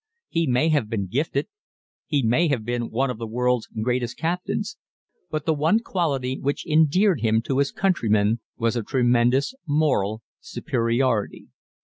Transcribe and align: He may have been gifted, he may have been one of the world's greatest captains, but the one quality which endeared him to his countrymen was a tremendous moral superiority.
He 0.29 0.47
may 0.47 0.69
have 0.69 0.89
been 0.89 1.05
gifted, 1.05 1.47
he 2.07 2.23
may 2.25 2.47
have 2.47 2.65
been 2.65 2.89
one 2.89 3.11
of 3.11 3.19
the 3.19 3.27
world's 3.27 3.67
greatest 3.67 4.17
captains, 4.17 4.75
but 5.29 5.45
the 5.45 5.53
one 5.53 5.79
quality 5.79 6.39
which 6.39 6.65
endeared 6.65 7.21
him 7.21 7.39
to 7.43 7.59
his 7.59 7.71
countrymen 7.71 8.39
was 8.57 8.75
a 8.75 8.81
tremendous 8.81 9.53
moral 9.67 10.23
superiority. 10.39 11.49